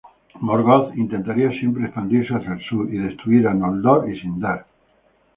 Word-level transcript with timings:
Morgoth 0.39 0.95
intentaría 0.97 1.51
siempre 1.51 1.83
expandirse 1.83 2.33
hacia 2.33 2.53
el 2.53 2.61
sur 2.63 2.91
y 2.91 2.97
destruir 2.97 3.47
a 3.47 3.53
Noldor 3.53 4.09
y 4.09 4.19
Sindar. 4.19 4.65